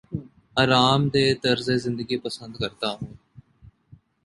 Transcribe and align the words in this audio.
آرام 0.57 1.01
دہ 1.13 1.23
طرز 1.43 1.67
زندگی 1.83 2.17
پسند 2.17 2.53
کرتا 2.55 2.89
ہوں 2.91 3.13